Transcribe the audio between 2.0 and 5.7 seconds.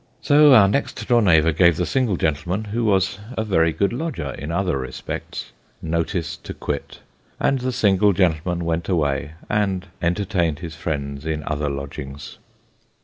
gentleman, who was a very good lodger in other respects,